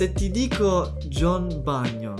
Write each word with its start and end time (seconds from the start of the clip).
Se 0.00 0.14
ti 0.14 0.30
dico 0.30 0.96
John 1.08 1.60
Bunyan, 1.62 2.16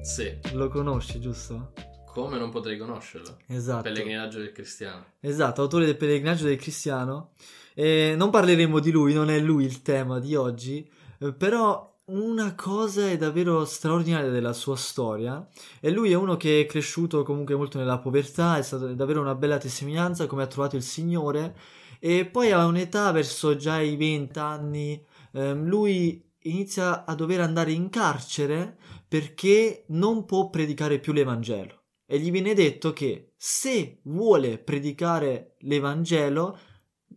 Sì, 0.00 0.32
lo 0.52 0.68
conosci, 0.68 1.18
giusto? 1.18 1.72
come 2.06 2.38
non 2.38 2.50
potrei 2.50 2.78
conoscerlo? 2.78 3.38
Esatto. 3.48 3.82
Pellegrinaggio 3.82 4.38
del 4.38 4.52
cristiano. 4.52 5.06
Esatto, 5.18 5.60
autore 5.60 5.86
del 5.86 5.96
pellegrinaggio 5.96 6.44
del 6.44 6.56
cristiano. 6.56 7.32
E 7.74 8.14
non 8.16 8.30
parleremo 8.30 8.78
di 8.78 8.92
lui, 8.92 9.12
non 9.12 9.28
è 9.28 9.40
lui 9.40 9.64
il 9.64 9.82
tema 9.82 10.20
di 10.20 10.36
oggi, 10.36 10.88
eh, 11.18 11.32
però 11.32 11.98
una 12.04 12.54
cosa 12.54 13.10
è 13.10 13.16
davvero 13.16 13.64
straordinaria 13.64 14.30
della 14.30 14.52
sua 14.52 14.76
storia 14.76 15.44
e 15.80 15.90
lui 15.90 16.12
è 16.12 16.14
uno 16.14 16.36
che 16.36 16.60
è 16.60 16.66
cresciuto 16.66 17.24
comunque 17.24 17.56
molto 17.56 17.76
nella 17.76 17.98
povertà, 17.98 18.56
è 18.56 18.62
stata 18.62 18.86
davvero 18.94 19.20
una 19.20 19.34
bella 19.34 19.58
testimonianza 19.58 20.28
come 20.28 20.44
ha 20.44 20.46
trovato 20.46 20.76
il 20.76 20.84
Signore 20.84 21.56
e 21.98 22.24
poi 22.24 22.52
a 22.52 22.64
un'età 22.66 23.10
verso 23.10 23.56
già 23.56 23.80
i 23.80 23.96
20 23.96 24.38
anni 24.38 25.04
ehm, 25.32 25.64
lui 25.64 26.25
inizia 26.48 27.04
a 27.04 27.14
dover 27.14 27.40
andare 27.40 27.72
in 27.72 27.88
carcere 27.90 28.76
perché 29.08 29.84
non 29.88 30.24
può 30.24 30.50
predicare 30.50 30.98
più 30.98 31.12
l'Evangelo 31.12 31.82
e 32.06 32.18
gli 32.18 32.30
viene 32.30 32.54
detto 32.54 32.92
che 32.92 33.32
se 33.36 33.98
vuole 34.04 34.58
predicare 34.58 35.56
l'Evangelo 35.60 36.58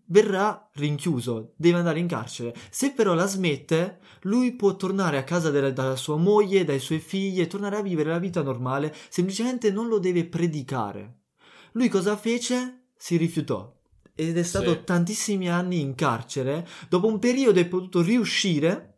verrà 0.06 0.70
rinchiuso, 0.74 1.54
deve 1.56 1.78
andare 1.78 2.00
in 2.00 2.08
carcere. 2.08 2.56
Se 2.72 2.92
però 2.94 3.14
la 3.14 3.28
smette, 3.28 4.00
lui 4.22 4.56
può 4.56 4.76
tornare 4.76 5.18
a 5.18 5.24
casa 5.24 5.52
della, 5.52 5.70
dalla 5.70 5.96
sua 5.96 6.18
moglie, 6.18 6.64
dai 6.64 6.80
suoi 6.80 7.00
figli 7.00 7.40
e 7.40 7.48
tornare 7.48 7.78
a 7.78 7.82
vivere 7.84 8.10
la 8.10 8.18
vita 8.18 8.42
normale, 8.42 8.96
semplicemente 9.10 9.72
non 9.72 9.88
lo 9.88 10.00
deve 10.00 10.26
predicare. 10.26 11.20
Lui 11.74 11.88
cosa 11.88 12.18
fece? 12.18 12.86
Si 12.98 13.16
rifiutò. 13.18 13.72
Ed 14.16 14.38
è 14.38 14.44
stato 14.44 14.72
Sì. 14.72 14.84
tantissimi 14.84 15.50
anni 15.50 15.80
in 15.80 15.94
carcere. 15.94 16.68
Dopo 16.90 17.08
un 17.08 17.20
periodo 17.20 17.60
è 17.60 17.68
potuto 17.68 18.02
riuscire 18.02 18.89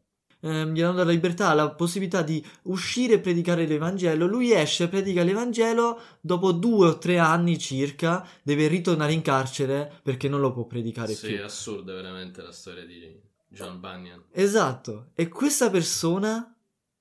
ehm, 0.42 0.74
gli 0.74 0.82
dato 0.82 0.98
la 0.98 1.04
libertà, 1.12 1.54
la 1.54 1.70
possibilità 1.70 2.22
di 2.22 2.44
uscire 2.64 3.16
e 3.16 3.20
predicare 3.20 3.66
l'Evangelo. 3.66 4.28
Lui 4.28 4.52
esce, 4.52 4.88
predica 4.90 5.24
l'Evangelo, 5.24 6.00
dopo 6.20 6.52
due 6.52 6.90
o 6.90 6.98
tre 6.98 7.18
anni 7.18 7.58
circa 7.58 8.28
deve 8.44 8.68
ritornare 8.68 9.14
in 9.14 9.22
carcere 9.22 9.92
perché 10.04 10.28
non 10.28 10.40
lo 10.40 10.52
può 10.52 10.66
predicare 10.66 11.14
Sì, 11.14 11.28
più. 11.28 11.38
è 11.38 11.42
assurda 11.42 11.94
veramente 11.94 12.42
la 12.42 12.52
storia 12.52 12.86
di 12.86 13.20
John 13.48 13.80
Bunyan. 13.80 14.24
Esatto, 14.32 15.08
e 15.14 15.28
questa 15.28 15.70
persona 15.70 16.46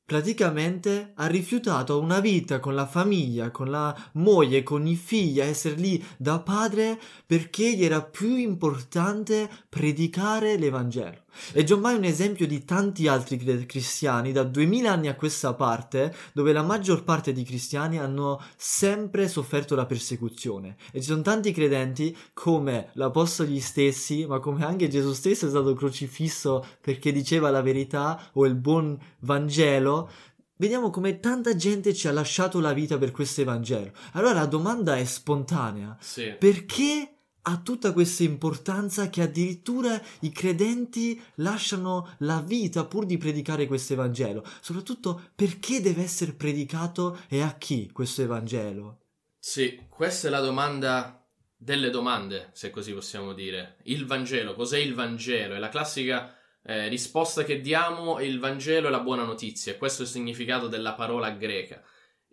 praticamente 0.05 1.13
ha 1.15 1.27
rifiutato 1.29 2.01
una 2.01 2.19
vita 2.19 2.59
con 2.59 2.75
la 2.75 2.85
famiglia, 2.85 3.53
con 3.53 3.71
la 3.71 3.97
moglie, 4.15 4.65
con 4.65 4.85
i 4.89 4.97
figli, 4.97 5.41
a 5.41 5.45
essere 5.45 5.77
lì 5.77 6.05
da 6.17 6.41
padre 6.41 6.99
perché 7.25 7.73
gli 7.77 7.85
era 7.85 8.03
più 8.03 8.35
importante 8.35 9.49
predicare 9.69 10.57
l'Evangelo. 10.57 11.23
E 11.53 11.65
John 11.65 11.81
Maio 11.81 11.97
è 11.97 11.99
un 11.99 12.05
esempio 12.05 12.47
di 12.47 12.65
tanti 12.65 13.09
altri 13.09 13.39
cristiani 13.67 14.33
da 14.33 14.43
duemila 14.43 14.93
anni 14.93 15.09
a 15.09 15.15
questa 15.15 15.55
parte, 15.55 16.15
dove 16.33 16.53
la 16.53 16.63
maggior 16.63 17.05
parte 17.05 17.33
di 17.33 17.45
cristiani 17.45 17.99
hanno 17.99 18.43
sempre 18.57 19.29
sofferto 19.29 19.75
la 19.75 19.87
persecuzione. 19.87 20.77
E 20.93 21.01
ci 21.01 21.09
sono 21.09 21.23
tanti 21.23 21.53
credenti 21.53 22.17
come 22.33 22.91
l'apostolo 22.95 23.51
gli 23.51 23.61
stessi, 23.61 24.27
ma 24.27 24.39
come 24.41 24.65
anche 24.65 24.89
Gesù 24.89 25.13
stesso 25.13 25.47
è 25.47 25.49
stato 25.49 25.75
crocifisso 25.75 26.65
perché 26.81 27.13
diceva 27.13 27.51
la 27.51 27.63
verità 27.63 28.31
o 28.35 28.47
il 28.47 28.55
buon 28.55 28.99
Vangelo. 29.21 30.11
Vediamo 30.57 30.91
come 30.91 31.21
tanta 31.21 31.57
gente 31.57 31.95
ci 31.95 32.07
ha 32.07 32.13
lasciato 32.13 32.61
la 32.61 32.75
vita 32.75 32.99
per 32.99 33.13
questo 33.13 33.41
Evangelo. 33.41 33.93
Allora 34.13 34.35
la 34.35 34.47
domanda 34.47 34.97
è 34.97 35.05
spontanea. 35.05 35.97
Sì. 36.01 36.35
Perché 36.39 37.20
ha 37.43 37.61
tutta 37.63 37.93
questa 37.93 38.23
importanza 38.23 39.09
che 39.09 39.23
addirittura 39.23 40.01
i 40.21 40.31
credenti 40.31 41.21
lasciano 41.37 42.17
la 42.19 42.41
vita 42.41 42.85
pur 42.85 43.07
di 43.07 43.19
predicare 43.19 43.67
questo 43.67 43.95
Evangelo? 43.95 44.45
Soprattutto 44.61 45.31
perché 45.35 45.81
deve 45.81 46.03
essere 46.03 46.33
predicato 46.33 47.21
e 47.29 47.41
a 47.43 47.55
chi 47.57 47.91
questo 47.93 48.23
Evangelo? 48.23 48.99
Sì, 49.39 49.87
questa 49.89 50.29
è 50.29 50.31
la 50.31 50.41
domanda 50.41 51.27
delle 51.57 51.91
domande, 51.91 52.51
se 52.53 52.71
così 52.71 52.93
possiamo 52.93 53.33
dire. 53.33 53.77
Il 53.85 54.07
Vangelo, 54.07 54.55
cos'è 54.55 54.79
il 54.79 54.95
Vangelo? 54.95 55.55
È 55.55 55.59
la 55.59 55.69
classica 55.69 56.35
eh, 56.63 56.89
risposta 56.89 57.43
che 57.43 57.61
diamo, 57.61 58.21
il 58.21 58.39
Vangelo 58.39 58.89
è 58.89 58.91
la 58.91 59.01
buona 59.01 59.25
notizia, 59.25 59.77
questo 59.77 60.03
è 60.03 60.05
il 60.05 60.11
significato 60.11 60.69
della 60.69 60.95
parola 60.95 61.31
greca. 61.31 61.83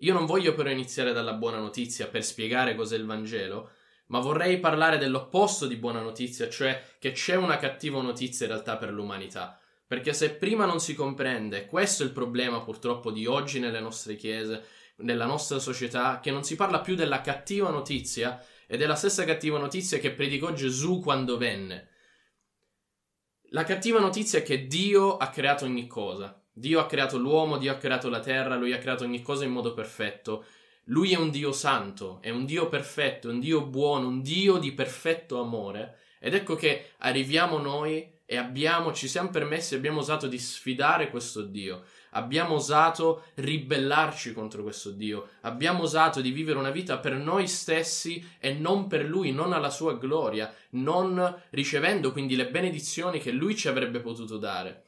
Io 0.01 0.13
non 0.13 0.25
voglio 0.25 0.53
però 0.53 0.69
iniziare 0.69 1.11
dalla 1.11 1.33
buona 1.33 1.57
notizia 1.57 2.07
per 2.07 2.23
spiegare 2.23 2.75
cos'è 2.75 2.95
il 2.95 3.05
Vangelo, 3.05 3.71
ma 4.07 4.19
vorrei 4.19 4.59
parlare 4.59 4.97
dell'opposto 4.97 5.67
di 5.67 5.75
buona 5.75 6.01
notizia, 6.01 6.49
cioè 6.49 6.83
che 6.99 7.11
c'è 7.11 7.35
una 7.35 7.57
cattiva 7.57 8.01
notizia 8.01 8.45
in 8.45 8.51
realtà 8.51 8.77
per 8.77 8.91
l'umanità. 8.91 9.59
Perché 9.85 10.13
se 10.13 10.31
prima 10.31 10.65
non 10.65 10.79
si 10.79 10.93
comprende, 10.93 11.65
questo 11.65 12.03
è 12.03 12.05
il 12.05 12.11
problema 12.11 12.61
purtroppo 12.61 13.11
di 13.11 13.25
oggi 13.25 13.59
nelle 13.59 13.79
nostre 13.79 14.15
chiese, 14.15 14.65
nella 14.97 15.25
nostra 15.25 15.59
società, 15.59 16.19
che 16.19 16.31
non 16.31 16.43
si 16.43 16.55
parla 16.55 16.81
più 16.81 16.95
della 16.95 17.21
cattiva 17.21 17.69
notizia 17.69 18.43
ed 18.67 18.81
è 18.81 18.85
la 18.85 18.95
stessa 18.95 19.23
cattiva 19.23 19.57
notizia 19.57 19.97
che 19.99 20.11
predicò 20.11 20.51
Gesù 20.51 20.99
quando 20.99 21.37
venne. 21.37 21.89
La 23.51 23.63
cattiva 23.63 23.99
notizia 23.99 24.39
è 24.39 24.43
che 24.43 24.67
Dio 24.67 25.15
ha 25.15 25.29
creato 25.29 25.63
ogni 25.63 25.87
cosa. 25.87 26.43
Dio 26.51 26.81
ha 26.81 26.85
creato 26.85 27.17
l'uomo, 27.17 27.57
Dio 27.57 27.71
ha 27.71 27.77
creato 27.77 28.09
la 28.09 28.19
terra, 28.19 28.55
lui 28.55 28.73
ha 28.73 28.79
creato 28.79 29.05
ogni 29.05 29.21
cosa 29.21 29.45
in 29.45 29.51
modo 29.51 29.73
perfetto. 29.73 30.43
Lui 30.89 31.13
è 31.13 31.17
un 31.17 31.31
Dio 31.31 31.51
santo, 31.51 32.19
è 32.21 32.29
un 32.29 32.45
Dio 32.45 32.69
perfetto, 32.69 33.29
un 33.29 33.39
Dio 33.39 33.65
buono, 33.65 34.07
un 34.07 34.21
Dio 34.21 34.57
di 34.57 34.71
perfetto 34.71 35.41
amore. 35.41 35.99
Ed 36.19 36.33
ecco 36.33 36.55
che 36.55 36.91
arriviamo 36.99 37.57
noi 37.57 38.09
e 38.25 38.37
abbiamo, 38.37 38.93
ci 38.93 39.07
siamo 39.07 39.29
permessi, 39.29 39.75
abbiamo 39.75 39.99
osato 39.99 40.27
di 40.27 40.37
sfidare 40.37 41.09
questo 41.09 41.41
Dio. 41.41 41.83
Abbiamo 42.11 42.55
osato 42.55 43.25
ribellarci 43.35 44.31
contro 44.33 44.63
questo 44.63 44.91
Dio. 44.91 45.29
Abbiamo 45.41 45.83
osato 45.83 46.21
di 46.21 46.31
vivere 46.31 46.57
una 46.57 46.71
vita 46.71 46.97
per 46.99 47.13
noi 47.13 47.47
stessi 47.47 48.25
e 48.39 48.53
non 48.53 48.87
per 48.87 49.03
Lui, 49.03 49.31
non 49.31 49.51
alla 49.51 49.69
sua 49.69 49.97
gloria, 49.97 50.53
non 50.71 51.41
ricevendo 51.49 52.13
quindi 52.13 52.35
le 52.35 52.49
benedizioni 52.49 53.19
che 53.19 53.31
Lui 53.31 53.57
ci 53.57 53.67
avrebbe 53.67 53.99
potuto 53.99 54.37
dare. 54.37 54.83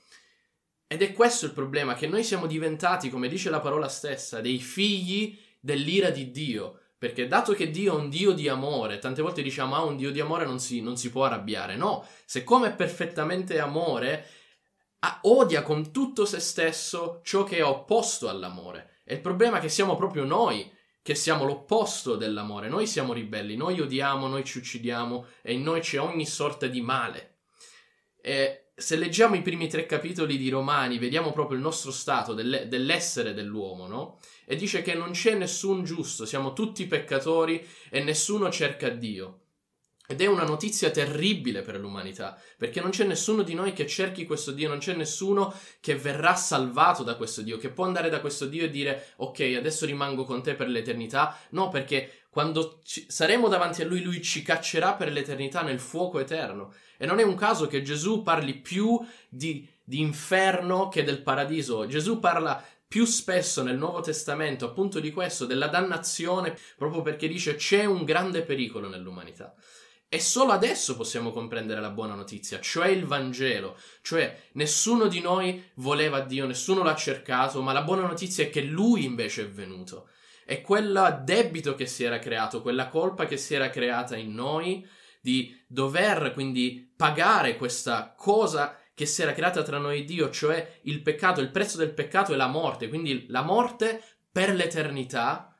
Ed 0.87 1.01
è 1.01 1.13
questo 1.13 1.45
il 1.45 1.51
problema, 1.51 1.93
che 1.93 2.07
noi 2.07 2.23
siamo 2.23 2.47
diventati, 2.47 3.09
come 3.09 3.27
dice 3.27 3.49
la 3.49 3.59
parola 3.59 3.87
stessa, 3.87 4.41
dei 4.41 4.57
figli 4.57 5.37
dell'ira 5.59 6.09
di 6.09 6.31
Dio. 6.31 6.79
Perché 6.97 7.27
dato 7.27 7.53
che 7.53 7.71
Dio 7.71 7.93
è 7.93 7.99
un 7.99 8.09
Dio 8.09 8.33
di 8.33 8.49
amore, 8.49 8.99
tante 8.99 9.21
volte 9.21 9.41
diciamo 9.41 9.75
ah 9.75 9.83
un 9.83 9.95
Dio 9.95 10.11
di 10.11 10.19
amore 10.19 10.45
non 10.45 10.59
si, 10.59 10.81
non 10.81 10.97
si 10.97 11.09
può 11.09 11.23
arrabbiare. 11.23 11.77
No, 11.77 12.05
siccome 12.25 12.67
è 12.67 12.75
perfettamente 12.75 13.57
amore, 13.59 14.25
odia 15.21 15.61
con 15.61 15.91
tutto 15.91 16.25
se 16.25 16.39
stesso 16.39 17.21
ciò 17.23 17.43
che 17.43 17.57
è 17.57 17.63
opposto 17.63 18.27
all'amore. 18.27 18.97
E 19.05 19.13
il 19.13 19.21
problema 19.21 19.57
è 19.57 19.61
che 19.61 19.69
siamo 19.69 19.95
proprio 19.95 20.25
noi 20.25 20.69
che 21.01 21.15
siamo 21.15 21.45
l'opposto 21.45 22.15
dell'amore. 22.15 22.67
Noi 22.67 22.85
siamo 22.85 23.13
ribelli, 23.13 23.55
noi 23.55 23.79
odiamo, 23.79 24.27
noi 24.27 24.43
ci 24.43 24.57
uccidiamo 24.57 25.25
e 25.41 25.53
in 25.53 25.63
noi 25.63 25.79
c'è 25.79 25.99
ogni 25.99 26.25
sorta 26.25 26.67
di 26.67 26.81
male. 26.81 27.37
E 28.21 28.68
se 28.79 28.95
leggiamo 28.95 29.35
i 29.35 29.41
primi 29.41 29.67
tre 29.67 29.85
capitoli 29.85 30.37
di 30.37 30.49
Romani, 30.49 30.97
vediamo 30.97 31.31
proprio 31.31 31.57
il 31.57 31.63
nostro 31.63 31.91
stato 31.91 32.33
delle- 32.33 32.67
dell'essere 32.67 33.33
dell'uomo, 33.33 33.87
no? 33.87 34.19
E 34.45 34.55
dice 34.55 34.81
che 34.81 34.93
non 34.95 35.11
c'è 35.11 35.35
nessun 35.35 35.83
giusto, 35.83 36.25
siamo 36.25 36.53
tutti 36.53 36.87
peccatori 36.87 37.65
e 37.89 38.01
nessuno 38.01 38.49
cerca 38.49 38.89
Dio. 38.89 39.41
Ed 40.11 40.21
è 40.21 40.25
una 40.25 40.43
notizia 40.43 40.89
terribile 40.89 41.61
per 41.61 41.79
l'umanità, 41.79 42.35
perché 42.57 42.81
non 42.81 42.89
c'è 42.89 43.03
nessuno 43.03 43.43
di 43.43 43.53
noi 43.53 43.73
che 43.73 43.85
cerchi 43.85 44.25
questo 44.25 44.49
Dio, 44.49 44.67
non 44.67 44.79
c'è 44.79 44.95
nessuno 44.95 45.53
che 45.79 45.95
verrà 45.95 46.33
salvato 46.33 47.03
da 47.03 47.13
questo 47.13 47.43
Dio, 47.43 47.57
che 47.59 47.69
può 47.69 47.85
andare 47.85 48.09
da 48.09 48.19
questo 48.19 48.47
Dio 48.47 48.63
e 48.63 48.71
dire 48.71 49.13
ok, 49.17 49.53
adesso 49.55 49.85
rimango 49.85 50.23
con 50.25 50.41
te 50.41 50.55
per 50.55 50.67
l'eternità. 50.67 51.37
No, 51.51 51.69
perché 51.69 52.23
quando 52.31 52.79
ci- 52.83 53.05
saremo 53.07 53.49
davanti 53.49 53.83
a 53.83 53.85
Lui, 53.85 54.01
Lui 54.01 54.19
ci 54.23 54.41
caccerà 54.41 54.95
per 54.95 55.11
l'eternità 55.11 55.61
nel 55.61 55.79
fuoco 55.79 56.17
eterno. 56.17 56.73
E 56.97 57.05
non 57.05 57.19
è 57.19 57.23
un 57.23 57.35
caso 57.35 57.67
che 57.67 57.83
Gesù 57.83 58.23
parli 58.23 58.55
più 58.55 58.99
di, 59.29 59.69
di 59.83 59.99
inferno 59.99 60.87
che 60.87 61.03
del 61.03 61.21
paradiso. 61.21 61.85
Gesù 61.85 62.19
parla 62.19 62.65
più 62.87 63.05
spesso 63.05 63.61
nel 63.61 63.77
Nuovo 63.77 64.01
Testamento 64.01 64.65
appunto 64.65 64.99
di 64.99 65.11
questo, 65.11 65.45
della 65.45 65.67
dannazione, 65.67 66.57
proprio 66.77 67.03
perché 67.03 67.27
dice 67.27 67.53
c'è 67.53 67.85
un 67.85 68.05
grande 68.05 68.41
pericolo 68.41 68.89
nell'umanità. 68.89 69.53
E 70.11 70.19
solo 70.19 70.53
adesso 70.53 70.95
possiamo 70.95 71.31
comprendere 71.31 71.79
la 71.79 71.91
buona 71.91 72.15
notizia, 72.15 72.59
cioè 72.59 72.87
il 72.87 73.05
Vangelo, 73.05 73.77
cioè 74.01 74.47
nessuno 74.53 75.07
di 75.07 75.21
noi 75.21 75.69
voleva 75.75 76.21
Dio, 76.21 76.47
nessuno 76.47 76.81
l'ha 76.81 76.95
cercato, 76.95 77.61
ma 77.61 77.73
la 77.73 77.83
buona 77.83 78.07
notizia 78.07 78.43
è 78.43 78.49
che 78.49 78.61
Lui 78.61 79.05
invece 79.05 79.43
è 79.43 79.47
venuto. 79.47 80.09
E 80.45 80.61
quel 80.61 81.21
debito 81.23 81.75
che 81.75 81.85
si 81.85 82.03
era 82.03 82.17
creato, 82.17 82.63
quella 82.63 82.87
colpa 82.87 83.27
che 83.27 83.37
si 83.37 83.53
era 83.53 83.69
creata 83.69 84.17
in 84.17 84.33
noi, 84.33 84.83
di 85.21 85.55
dover 85.67 86.33
quindi 86.33 86.91
pagare 86.95 87.55
questa 87.55 88.15
cosa 88.17 88.75
che 88.95 89.05
si 89.05 89.21
era 89.21 89.33
creata 89.33 89.61
tra 89.61 89.77
noi 89.77 89.99
e 89.99 90.03
Dio, 90.05 90.31
cioè 90.31 90.79
il 90.83 91.03
peccato, 91.03 91.39
il 91.39 91.51
prezzo 91.51 91.77
del 91.77 91.93
peccato 91.93 92.33
è 92.33 92.35
la 92.35 92.47
morte, 92.47 92.87
quindi 92.87 93.27
la 93.29 93.43
morte 93.43 94.03
per 94.31 94.55
l'eternità, 94.55 95.55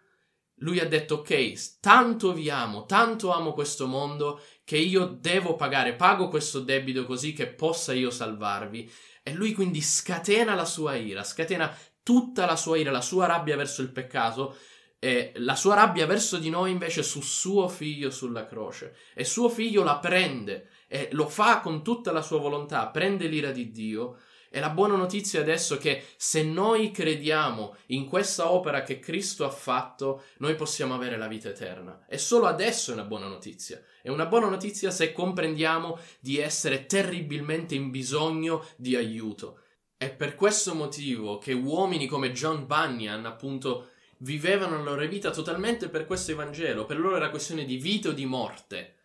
lui 0.60 0.80
ha 0.80 0.88
detto 0.88 1.16
ok, 1.16 1.80
tanto 1.80 2.34
vi 2.34 2.50
amo, 2.50 2.86
tanto 2.86 3.32
amo 3.32 3.54
questo 3.54 3.88
mondo 3.88 4.42
che 4.64 4.78
io 4.78 5.06
devo 5.06 5.56
pagare, 5.56 5.96
pago 5.96 6.28
questo 6.28 6.60
debito 6.60 7.06
così 7.06 7.34
che 7.34 7.48
possa 7.48 7.94
io 7.94 8.10
salvarvi. 8.10 8.92
E 9.24 9.34
lui 9.34 9.54
quindi 9.54 9.82
scatena 9.82 10.56
la 10.56 10.66
sua 10.66 10.96
ira, 10.96 11.24
scatena 11.24 11.76
tutta 12.04 12.46
la 12.46 12.56
sua 12.56 12.78
ira, 12.78 12.92
la 12.92 13.02
sua 13.02 13.26
rabbia 13.26 13.56
verso 13.56 13.82
il 13.82 13.92
peccato 13.92 14.56
e 14.98 15.32
la 15.36 15.56
sua 15.56 15.76
rabbia 15.76 16.06
verso 16.06 16.38
di 16.38 16.50
noi 16.50 16.72
invece 16.72 17.04
su 17.04 17.22
suo 17.22 17.68
figlio 17.68 18.10
sulla 18.10 18.46
croce. 18.46 18.96
E 19.14 19.24
suo 19.24 19.50
figlio 19.50 19.84
la 19.84 19.98
prende 20.00 20.70
e 20.88 21.10
lo 21.12 21.28
fa 21.28 21.60
con 21.60 21.84
tutta 21.84 22.12
la 22.12 22.22
sua 22.22 22.40
volontà, 22.40 22.88
prende 22.88 23.28
l'ira 23.28 23.52
di 23.52 23.72
Dio 23.72 24.18
e 24.52 24.60
la 24.60 24.72
buona 24.72 24.96
notizia 24.96 25.42
adesso 25.42 25.76
è 25.76 25.78
che 25.78 26.04
se 26.18 26.44
noi 26.44 26.90
crediamo 26.90 27.76
in 27.88 28.06
questa 28.06 28.52
opera 28.52 28.82
che 28.82 29.00
Cristo 29.00 29.46
ha 29.46 29.52
fatto, 29.52 30.24
noi 30.40 30.56
possiamo 30.56 30.96
avere 30.96 31.18
la 31.18 31.28
vita 31.28 31.50
eterna. 31.50 32.06
E 32.08 32.18
solo 32.18 32.48
adesso 32.48 32.90
è 32.90 32.94
una 32.96 33.04
buona 33.04 33.28
notizia. 33.28 33.80
È 34.02 34.10
una 34.10 34.26
buona 34.26 34.50
notizia 34.50 34.90
se 34.90 35.12
comprendiamo 35.12 36.00
di 36.20 36.40
essere 36.40 36.88
terribilmente 36.88 37.76
in 37.76 37.92
bisogno 37.92 38.66
di 38.76 38.96
aiuto. 38.96 39.62
È 39.96 40.10
per 40.10 40.34
questo 40.34 40.74
motivo 40.74 41.38
che 41.38 41.54
uomini 41.54 42.08
come 42.08 42.32
John 42.32 42.66
Bunyan, 42.66 43.26
appunto, 43.26 43.90
vivevano 44.20 44.78
la 44.78 44.84
loro 44.84 45.08
vita 45.08 45.30
totalmente 45.30 45.90
per 45.90 46.06
questo 46.06 46.32
Evangelo. 46.32 46.86
Per 46.86 47.00
loro 47.00 47.18
era 47.18 47.30
questione 47.30 47.66
di 47.66 47.78
vita 47.78 48.10
o 48.10 48.14
di 48.14 48.26
morte. 48.26 48.96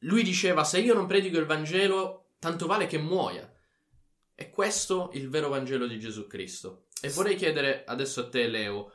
Lui 0.00 0.22
diceva: 0.22 0.62
Se 0.62 0.78
io 0.78 0.94
non 0.94 1.06
predico 1.06 1.38
il 1.38 1.46
Vangelo, 1.46 2.34
tanto 2.38 2.66
vale 2.66 2.86
che 2.86 2.98
muoia. 2.98 3.50
È 4.34 4.50
questo 4.50 5.10
il 5.14 5.28
vero 5.28 5.48
Vangelo 5.48 5.86
di 5.86 5.98
Gesù 5.98 6.26
Cristo. 6.26 6.86
E 7.00 7.08
vorrei 7.10 7.36
chiedere 7.36 7.84
adesso 7.84 8.20
a 8.20 8.28
te, 8.28 8.48
Leo, 8.48 8.92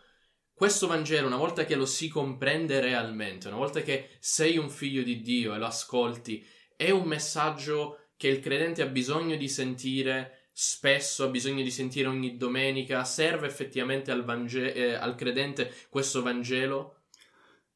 questo 0.53 0.88
Vangelo, 0.88 1.27
una 1.27 1.38
volta 1.38 1.63
che 1.63 1.75
lo 1.75 1.86
si 1.86 2.09
comprende 2.09 2.81
realmente, 2.81 3.47
una 3.47 3.56
volta 3.56 3.81
che 3.81 4.18
sei 4.19 4.57
un 4.57 4.69
figlio 4.69 5.01
di 5.03 5.21
Dio 5.21 5.53
e 5.53 5.57
lo 5.57 5.65
ascolti, 5.65 6.45
è 6.75 6.89
un 6.89 7.07
messaggio 7.07 8.09
che 8.18 8.27
il 8.27 8.41
credente 8.41 8.81
ha 8.81 8.88
bisogno 8.88 9.38
di 9.38 9.47
sentire 9.47 10.50
spesso, 10.51 11.24
ha 11.24 11.30
bisogno 11.30 11.63
di 11.63 11.71
sentire 11.71 12.09
ogni 12.09 12.35
domenica, 12.35 13.06
serve 13.06 13.47
effettivamente 13.47 14.12
al, 14.12 14.25
Vange- 14.25 14.74
eh, 14.74 14.94
al 14.94 15.15
credente 15.15 15.74
questo 15.88 16.21
Vangelo? 16.21 17.03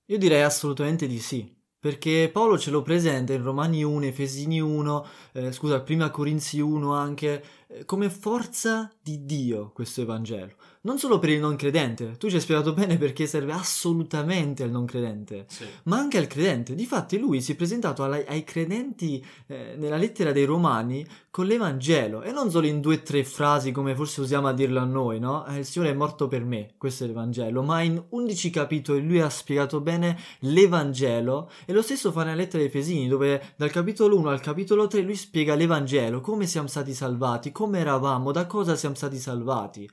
Io 0.07 0.17
direi 0.17 0.41
assolutamente 0.41 1.07
di 1.07 1.19
sì. 1.19 1.49
Perché 1.83 2.29
Paolo 2.31 2.57
ce 2.57 2.71
lo 2.71 2.81
presenta 2.81 3.33
in 3.33 3.43
Romani 3.43 3.83
1, 3.83 4.05
Efesini 4.05 4.61
1, 4.61 5.05
eh, 5.33 5.51
scusa, 5.51 5.81
prima 5.81 6.11
Corinzi 6.11 6.61
1 6.61 6.93
anche, 6.93 7.43
come 7.85 8.09
forza 8.09 8.91
di 9.01 9.25
Dio 9.25 9.71
questo 9.73 10.01
Evangelo 10.01 10.53
non 10.83 10.99
solo 10.99 11.17
per 11.17 11.29
il 11.29 11.39
non 11.39 11.55
credente, 11.55 12.17
tu 12.17 12.27
ci 12.27 12.35
hai 12.35 12.41
spiegato 12.41 12.73
bene 12.73 12.97
perché 12.97 13.25
serve 13.25 13.53
assolutamente 13.53 14.63
al 14.63 14.69
non 14.69 14.83
credente, 14.85 15.45
Sì. 15.47 15.63
ma 15.83 15.97
anche 15.97 16.17
al 16.17 16.27
credente. 16.27 16.75
Difatti 16.75 17.17
lui 17.17 17.39
si 17.41 17.53
è 17.53 17.55
presentato 17.55 18.03
alla- 18.03 18.21
ai 18.27 18.43
credenti 18.43 19.25
eh, 19.47 19.75
nella 19.77 19.95
lettera 19.95 20.33
dei 20.33 20.43
Romani 20.43 21.05
con 21.31 21.45
l'Evangelo 21.45 22.21
e 22.21 22.33
non 22.33 22.51
solo 22.51 22.67
in 22.67 22.81
due 22.81 22.95
o 22.95 23.01
tre 23.01 23.23
frasi 23.23 23.71
come 23.71 23.95
forse 23.95 24.19
usiamo 24.19 24.47
a 24.47 24.53
dirlo 24.53 24.81
a 24.81 24.83
noi, 24.83 25.19
no? 25.19 25.45
Eh, 25.45 25.59
il 25.59 25.65
Signore 25.65 25.91
è 25.91 25.95
morto 25.95 26.27
per 26.27 26.43
me, 26.43 26.73
questo 26.77 27.05
è 27.05 27.07
l'Evangelo, 27.07 27.63
ma 27.63 27.81
in 27.81 28.03
undici 28.09 28.49
capitoli 28.49 29.05
lui 29.07 29.21
ha 29.21 29.29
spiegato 29.29 29.79
bene 29.79 30.17
l'Evangelo 30.39 31.49
e 31.65 31.71
lo 31.71 31.81
stesso 31.81 32.11
fa 32.11 32.23
nella 32.23 32.35
lettera 32.35 32.57
dei 32.57 32.67
Efesini 32.67 33.07
dove 33.07 33.53
dal 33.55 33.71
capitolo 33.71 34.17
1 34.17 34.29
al 34.29 34.41
capitolo 34.41 34.87
3 34.87 35.01
lui 35.01 35.15
spiega 35.15 35.55
l'Evangelo, 35.55 36.19
come 36.19 36.45
siamo 36.45 36.67
stati 36.67 36.93
salvati, 36.93 37.51
come 37.53 37.62
eravamo, 37.73 38.31
da 38.31 38.45
cosa 38.45 38.75
siamo 38.75 38.95
stati 38.95 39.17
salvati. 39.17 39.89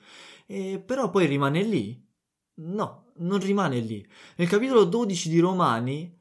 E 0.46 0.82
però 0.84 1.10
poi 1.10 1.26
rimane 1.26 1.62
lì? 1.62 2.02
No, 2.62 3.12
non 3.18 3.38
rimane 3.38 3.78
lì. 3.80 4.06
Nel 4.36 4.48
capitolo 4.48 4.84
12 4.84 5.28
di 5.28 5.38
Romani 5.38 6.18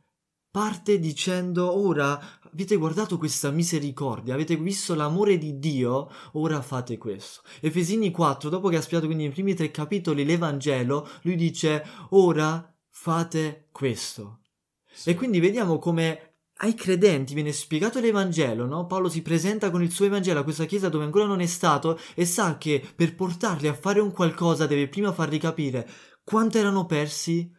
parte 0.52 1.00
dicendo 1.00 1.78
ora 1.78 2.20
avete 2.52 2.76
guardato 2.76 3.18
questa 3.18 3.52
misericordia, 3.52 4.34
avete 4.34 4.56
visto 4.56 4.96
l'amore 4.96 5.38
di 5.38 5.60
Dio, 5.60 6.10
ora 6.34 6.62
fate 6.62 6.98
questo. 6.98 7.42
Efesini 7.60 8.12
4, 8.12 8.50
dopo 8.50 8.70
che 8.70 8.78
ha 8.78 8.82
spiegato 8.82 9.06
quindi 9.06 9.26
nei 9.26 9.34
primi 9.34 9.54
tre 9.54 9.70
capitoli 9.72 10.26
l'Evangelo, 10.26 11.08
lui 11.22 11.36
dice 11.36 11.86
ora 12.10 12.74
fate 12.90 13.68
questo. 13.72 14.42
Sì. 14.92 15.12
E 15.12 15.16
quindi 15.16 15.40
vediamo 15.40 15.78
come 15.78 16.29
ai 16.62 16.74
credenti 16.74 17.34
viene 17.34 17.52
spiegato 17.52 18.00
l'Evangelo, 18.00 18.66
no? 18.66 18.86
Paolo 18.86 19.10
si 19.10 19.22
presenta 19.22 19.70
con 19.72 19.82
il 19.82 19.92
suo 19.92 20.06
Evangelo 20.06 20.40
a 20.40 20.44
questa 20.44 20.66
chiesa 20.66 20.90
dove 20.90 21.06
ancora 21.06 21.26
non 21.26 21.40
è 21.40 21.46
stato 21.46 22.00
e 22.16 22.26
sa 22.26 22.58
che 22.58 22.86
per 22.96 23.16
portarli 23.16 23.68
a 23.68 23.74
fare 23.74 24.00
un 24.00 24.12
qualcosa 24.12 24.66
deve 24.66 24.90
prima 24.90 25.14
farli 25.14 25.38
capire 25.38 25.88
quanto 26.24 26.58
erano 26.58 26.86
persi, 26.86 27.52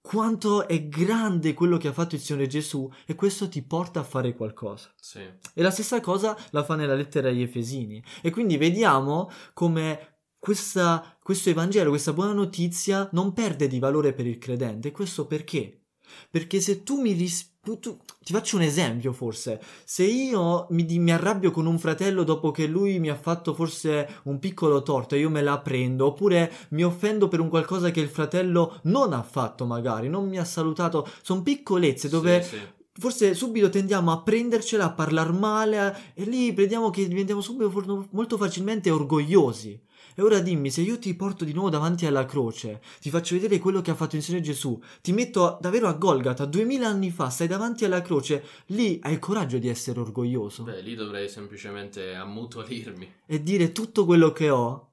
quanto 0.00 0.68
è 0.68 0.86
grande 0.86 1.52
quello 1.52 1.78
che 1.78 1.88
ha 1.88 1.92
fatto 1.92 2.14
il 2.14 2.20
Signore 2.20 2.46
Gesù 2.46 2.90
e 3.06 3.14
questo 3.14 3.48
ti 3.48 3.62
porta 3.62 4.00
a 4.00 4.04
fare 4.04 4.34
qualcosa. 4.34 4.92
Sì. 5.00 5.20
E 5.52 5.62
la 5.62 5.70
stessa 5.70 6.00
cosa 6.00 6.36
la 6.50 6.62
fa 6.62 6.76
nella 6.76 6.94
lettera 6.94 7.28
agli 7.28 7.42
Efesini. 7.42 8.02
E 8.22 8.30
quindi 8.30 8.56
vediamo 8.56 9.30
come 9.52 10.20
questa, 10.38 11.18
questo 11.22 11.50
Evangelo, 11.50 11.90
questa 11.90 12.12
buona 12.12 12.32
notizia 12.32 13.08
non 13.12 13.32
perde 13.32 13.66
di 13.66 13.78
valore 13.78 14.12
per 14.12 14.26
il 14.26 14.38
credente. 14.38 14.88
E 14.88 14.92
questo 14.92 15.26
perché? 15.26 15.86
Perché 16.30 16.60
se 16.60 16.82
tu 16.82 17.00
mi 17.00 17.12
ris- 17.12 17.53
tu- 17.64 17.78
tu- 17.80 17.98
ti 18.22 18.32
faccio 18.32 18.56
un 18.56 18.62
esempio 18.62 19.12
forse, 19.12 19.60
se 19.84 20.04
io 20.04 20.66
mi, 20.70 20.84
mi 20.98 21.12
arrabbio 21.12 21.50
con 21.50 21.66
un 21.66 21.78
fratello 21.78 22.22
dopo 22.22 22.50
che 22.50 22.66
lui 22.66 22.98
mi 22.98 23.10
ha 23.10 23.16
fatto 23.16 23.52
forse 23.54 24.20
un 24.24 24.38
piccolo 24.38 24.82
torto 24.82 25.14
e 25.14 25.18
io 25.18 25.30
me 25.30 25.42
la 25.42 25.58
prendo, 25.58 26.06
oppure 26.06 26.52
mi 26.70 26.84
offendo 26.84 27.28
per 27.28 27.40
un 27.40 27.48
qualcosa 27.48 27.90
che 27.90 28.00
il 28.00 28.08
fratello 28.08 28.78
non 28.84 29.12
ha 29.12 29.22
fatto 29.22 29.66
magari, 29.66 30.08
non 30.08 30.28
mi 30.28 30.38
ha 30.38 30.44
salutato, 30.44 31.08
sono 31.22 31.42
piccolezze 31.42 32.08
dove 32.08 32.42
Sì, 32.42 32.56
sì. 32.56 32.60
forse 32.92 33.34
subito 33.34 33.68
tendiamo 33.70 34.12
a 34.12 34.22
prendercela, 34.22 34.84
a 34.84 34.92
parlare 34.92 35.32
male 35.32 35.96
e 36.14 36.24
lì 36.24 36.52
vediamo 36.52 36.90
che 36.90 37.08
diventiamo 37.08 37.40
subito 37.40 38.06
molto 38.12 38.36
facilmente 38.36 38.90
orgogliosi. 38.90 39.80
E 40.14 40.22
ora 40.22 40.40
dimmi, 40.40 40.70
se 40.70 40.80
io 40.82 40.98
ti 40.98 41.14
porto 41.14 41.44
di 41.44 41.52
nuovo 41.52 41.70
davanti 41.70 42.06
alla 42.06 42.24
croce, 42.24 42.80
ti 43.00 43.10
faccio 43.10 43.34
vedere 43.34 43.58
quello 43.58 43.80
che 43.80 43.90
ha 43.90 43.94
fatto 43.94 44.16
il 44.16 44.22
Signore 44.22 44.44
Gesù, 44.44 44.80
ti 45.02 45.12
metto 45.12 45.58
davvero 45.60 45.88
a 45.88 45.92
Golgata, 45.94 46.44
duemila 46.44 46.88
anni 46.88 47.10
fa, 47.10 47.28
stai 47.30 47.46
davanti 47.48 47.84
alla 47.84 48.02
croce, 48.02 48.44
lì 48.66 48.98
hai 49.02 49.14
il 49.14 49.18
coraggio 49.18 49.58
di 49.58 49.68
essere 49.68 50.00
orgoglioso 50.00 50.62
Beh, 50.64 50.80
lì 50.80 50.94
dovrei 50.94 51.28
semplicemente 51.28 52.14
ammutolirmi. 52.14 53.12
e 53.26 53.42
dire 53.42 53.72
tutto 53.72 54.04
quello 54.04 54.32
che 54.32 54.50
ho 54.50 54.90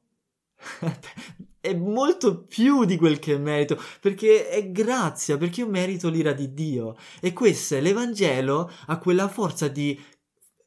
è 1.62 1.73
molto 1.75 2.44
più 2.44 2.85
di 2.85 2.97
quel 2.97 3.19
che 3.19 3.38
merito, 3.38 3.79
perché 4.00 4.50
è 4.50 4.71
grazia, 4.71 5.37
perché 5.37 5.61
io 5.61 5.68
merito 5.68 6.09
l'ira 6.09 6.33
di 6.33 6.54
Dio. 6.54 6.95
E 7.19 7.33
questo 7.33 7.75
è 7.75 7.81
l'Evangelo, 7.81 8.69
ha 8.87 8.97
quella 8.97 9.28
forza 9.28 9.68
di 9.68 9.99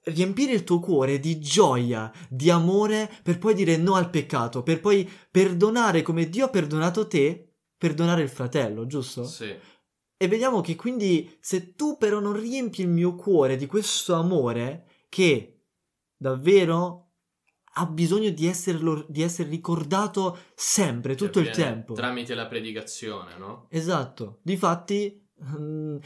riempire 0.04 0.52
il 0.52 0.64
tuo 0.64 0.80
cuore 0.80 1.18
di 1.18 1.38
gioia, 1.38 2.12
di 2.28 2.50
amore, 2.50 3.10
per 3.22 3.38
poi 3.38 3.54
dire 3.54 3.76
no 3.76 3.94
al 3.94 4.10
peccato, 4.10 4.62
per 4.62 4.80
poi 4.80 5.08
perdonare 5.30 6.02
come 6.02 6.28
Dio 6.28 6.46
ha 6.46 6.50
perdonato 6.50 7.06
te, 7.06 7.54
perdonare 7.76 8.22
il 8.22 8.28
fratello, 8.28 8.86
giusto? 8.86 9.24
Sì. 9.24 9.54
E 10.16 10.28
vediamo 10.28 10.60
che 10.60 10.76
quindi 10.76 11.36
se 11.40 11.74
tu 11.74 11.96
però 11.98 12.20
non 12.20 12.38
riempi 12.38 12.82
il 12.82 12.88
mio 12.88 13.14
cuore 13.14 13.56
di 13.56 13.66
questo 13.66 14.14
amore 14.14 14.86
che 15.08 15.66
davvero 16.16 17.00
ha 17.76 17.86
bisogno 17.86 18.30
di, 18.30 18.46
esserlo, 18.46 19.04
di 19.08 19.22
essere 19.22 19.48
ricordato 19.48 20.38
sempre, 20.54 21.14
Che 21.14 21.24
tutto 21.24 21.40
il 21.40 21.50
tempo. 21.50 21.94
Tramite 21.94 22.34
la 22.34 22.46
predicazione, 22.46 23.36
no? 23.36 23.66
Esatto, 23.70 24.38
difatti, 24.42 25.28
mm, 25.42 25.96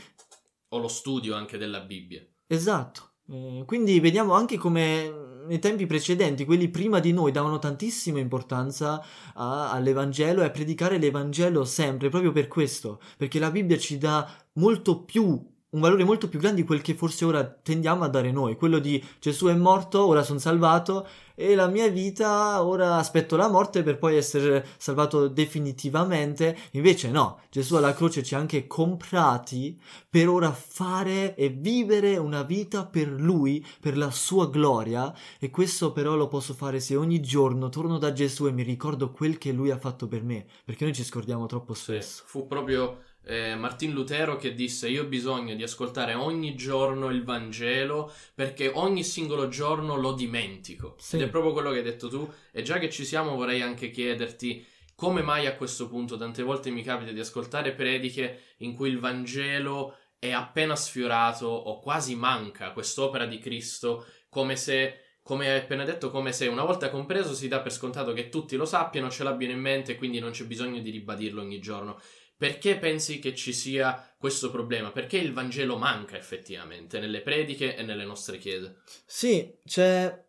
O 0.70 0.78
lo 0.78 0.88
studio 0.88 1.34
anche 1.34 1.58
della 1.58 1.80
Bibbia. 1.80 2.26
esatto. 2.46 3.12
Eh, 3.30 3.62
quindi 3.66 4.00
vediamo 4.00 4.32
anche 4.32 4.56
come 4.56 5.26
nei 5.46 5.58
tempi 5.58 5.86
precedenti, 5.86 6.44
quelli 6.44 6.68
prima 6.70 6.98
di 6.98 7.12
noi 7.12 7.30
davano 7.30 7.58
tantissima 7.58 8.18
importanza 8.18 9.02
a- 9.34 9.70
all'Evangelo 9.70 10.42
e 10.42 10.46
a 10.46 10.50
predicare 10.50 10.98
l'Evangelo 10.98 11.64
sempre, 11.64 12.08
proprio 12.08 12.32
per 12.32 12.48
questo, 12.48 13.00
perché 13.16 13.38
la 13.38 13.50
Bibbia 13.50 13.78
ci 13.78 13.98
dà 13.98 14.30
molto 14.54 15.04
più, 15.04 15.42
un 15.70 15.80
valore 15.80 16.04
molto 16.04 16.28
più 16.28 16.38
grande 16.38 16.62
di 16.62 16.66
quel 16.66 16.80
che 16.80 16.94
forse 16.94 17.24
ora 17.26 17.44
tendiamo 17.44 18.02
a 18.04 18.08
dare 18.08 18.32
noi, 18.32 18.56
quello 18.56 18.78
di 18.78 19.04
Gesù 19.18 19.46
è 19.48 19.54
morto, 19.54 20.06
ora 20.06 20.22
sono 20.22 20.38
salvato 20.38 21.06
e 21.34 21.54
la 21.54 21.66
mia 21.68 21.88
vita 21.88 22.64
ora 22.64 22.96
aspetto 22.96 23.36
la 23.36 23.48
morte 23.48 23.82
per 23.82 23.98
poi 23.98 24.16
essere 24.16 24.66
salvato 24.78 25.28
definitivamente, 25.28 26.56
invece 26.72 27.10
no, 27.10 27.40
Gesù 27.50 27.76
alla 27.76 27.92
croce 27.92 28.22
ci 28.22 28.34
ha 28.34 28.38
anche 28.38 28.66
comprati 28.66 29.78
per 30.08 30.28
ora 30.28 30.52
fare 30.52 31.34
e 31.34 31.50
vivere 31.50 32.16
una 32.16 32.42
vita 32.42 32.86
per 32.86 33.08
lui, 33.08 33.64
per 33.80 33.96
la 33.98 34.10
sua 34.10 34.48
gloria 34.48 35.14
e 35.38 35.50
questo 35.50 35.92
però 35.92 36.16
lo 36.16 36.28
posso 36.28 36.54
fare 36.54 36.80
se 36.80 36.96
ogni 36.96 37.20
giorno 37.20 37.68
torno 37.68 37.98
da 37.98 38.12
Gesù 38.12 38.46
e 38.46 38.52
mi 38.52 38.62
ricordo 38.62 39.10
quel 39.10 39.36
che 39.38 39.52
lui 39.52 39.70
ha 39.70 39.78
fatto 39.78 40.08
per 40.08 40.22
me, 40.24 40.46
perché 40.64 40.84
noi 40.84 40.94
ci 40.94 41.04
scordiamo 41.04 41.46
troppo 41.46 41.74
Sì. 41.74 41.82
spesso. 41.82 42.22
Fu 42.26 42.46
proprio 42.46 43.02
eh, 43.28 43.54
Martin 43.56 43.92
Lutero 43.92 44.36
che 44.36 44.54
disse 44.54 44.88
io 44.88 45.02
ho 45.02 45.06
bisogno 45.06 45.54
di 45.54 45.62
ascoltare 45.62 46.14
ogni 46.14 46.54
giorno 46.54 47.10
il 47.10 47.24
Vangelo 47.24 48.10
perché 48.34 48.70
ogni 48.72 49.04
singolo 49.04 49.48
giorno 49.48 49.96
lo 49.96 50.12
dimentico. 50.12 50.96
Sì. 50.98 51.16
Ed 51.16 51.22
è 51.22 51.28
proprio 51.28 51.52
quello 51.52 51.70
che 51.70 51.78
hai 51.78 51.82
detto 51.82 52.08
tu. 52.08 52.26
E 52.50 52.62
già 52.62 52.78
che 52.78 52.88
ci 52.88 53.04
siamo 53.04 53.36
vorrei 53.36 53.60
anche 53.60 53.90
chiederti 53.90 54.64
come 54.94 55.20
mai 55.22 55.46
a 55.46 55.54
questo 55.54 55.88
punto 55.88 56.16
tante 56.16 56.42
volte 56.42 56.70
mi 56.70 56.82
capita 56.82 57.12
di 57.12 57.20
ascoltare 57.20 57.72
prediche 57.72 58.54
in 58.58 58.74
cui 58.74 58.88
il 58.88 58.98
Vangelo 58.98 59.96
è 60.18 60.32
appena 60.32 60.74
sfiorato 60.74 61.46
o 61.46 61.78
quasi 61.80 62.16
manca 62.16 62.72
quest'opera 62.72 63.26
di 63.26 63.38
Cristo, 63.38 64.06
come 64.30 64.56
se 64.56 65.02
come 65.22 65.50
hai 65.50 65.58
appena 65.58 65.84
detto, 65.84 66.10
come 66.10 66.32
se 66.32 66.46
una 66.46 66.64
volta 66.64 66.88
compreso 66.88 67.34
si 67.34 67.48
dà 67.48 67.60
per 67.60 67.70
scontato 67.70 68.14
che 68.14 68.30
tutti 68.30 68.56
lo 68.56 68.64
sappiano, 68.64 69.10
ce 69.10 69.24
l'abbiano 69.24 69.52
in 69.52 69.60
mente, 69.60 69.96
quindi 69.96 70.20
non 70.20 70.30
c'è 70.30 70.44
bisogno 70.44 70.80
di 70.80 70.88
ribadirlo 70.88 71.42
ogni 71.42 71.60
giorno. 71.60 72.00
Perché 72.38 72.78
pensi 72.78 73.18
che 73.18 73.34
ci 73.34 73.52
sia 73.52 74.14
questo 74.16 74.52
problema? 74.52 74.92
Perché 74.92 75.18
il 75.18 75.32
Vangelo 75.32 75.76
manca 75.76 76.16
effettivamente 76.16 77.00
nelle 77.00 77.20
prediche 77.20 77.74
e 77.74 77.82
nelle 77.82 78.04
nostre 78.04 78.38
chiese? 78.38 78.76
Sì, 79.04 79.52
c'è 79.64 80.26